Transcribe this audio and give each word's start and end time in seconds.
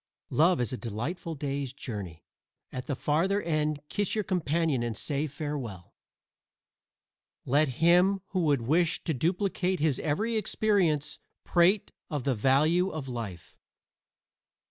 Love 0.31 0.59
is 0.59 0.73
a 0.73 0.77
delightful 0.77 1.35
day's 1.35 1.73
journey. 1.73 2.23
At 2.71 2.87
the 2.87 2.95
farther 2.95 3.39
end 3.39 3.81
kiss 3.87 4.15
your 4.15 4.23
companion 4.23 4.81
and 4.81 4.97
say 4.97 5.27
farewell. 5.27 5.93
Let 7.45 7.67
him 7.83 8.21
who 8.29 8.39
would 8.39 8.63
wish 8.63 9.03
to 9.03 9.13
duplicate 9.13 9.79
his 9.79 9.99
every 9.99 10.37
experience 10.37 11.19
prate 11.43 11.91
of 12.09 12.23
the 12.23 12.33
value 12.33 12.89
of 12.89 13.07
life. 13.07 13.55